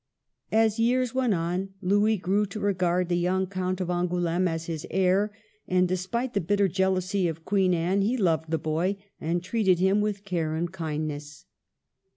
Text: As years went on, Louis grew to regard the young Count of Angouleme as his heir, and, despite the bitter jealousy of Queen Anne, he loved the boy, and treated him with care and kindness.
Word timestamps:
As 0.51 0.79
years 0.79 1.13
went 1.13 1.35
on, 1.35 1.75
Louis 1.79 2.17
grew 2.17 2.47
to 2.47 2.59
regard 2.59 3.07
the 3.07 3.13
young 3.19 3.45
Count 3.45 3.79
of 3.79 3.91
Angouleme 3.91 4.47
as 4.47 4.65
his 4.65 4.87
heir, 4.89 5.31
and, 5.67 5.87
despite 5.87 6.33
the 6.33 6.41
bitter 6.41 6.67
jealousy 6.67 7.27
of 7.27 7.45
Queen 7.45 7.75
Anne, 7.75 8.01
he 8.01 8.17
loved 8.17 8.49
the 8.49 8.57
boy, 8.57 8.97
and 9.19 9.43
treated 9.43 9.77
him 9.77 10.01
with 10.01 10.25
care 10.25 10.55
and 10.55 10.73
kindness. 10.73 11.45